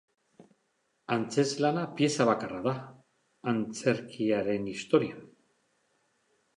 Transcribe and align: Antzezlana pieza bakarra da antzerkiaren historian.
Antzezlana 1.15 1.83
pieza 2.01 2.27
bakarra 2.31 2.63
da 2.69 2.75
antzerkiaren 3.55 4.71
historian. 4.77 5.27